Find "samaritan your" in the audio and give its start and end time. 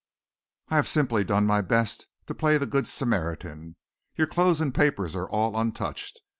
2.87-4.25